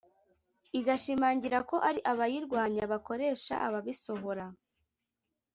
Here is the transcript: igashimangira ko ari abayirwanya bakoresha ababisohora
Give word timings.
igashimangira 0.79 1.57
ko 1.69 1.75
ari 1.89 1.99
abayirwanya 2.11 2.83
bakoresha 2.91 3.53
ababisohora 3.67 4.45